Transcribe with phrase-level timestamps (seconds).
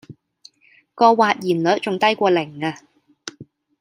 [0.95, 2.79] 個或然率仲低過零呀.